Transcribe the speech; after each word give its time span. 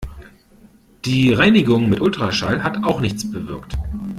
Die 1.05 1.31
Reinigung 1.31 1.87
mit 1.87 2.01
Ultraschall 2.01 2.63
hat 2.63 2.83
auch 2.85 3.01
nichts 3.01 3.29
bewirkt. 3.31 3.73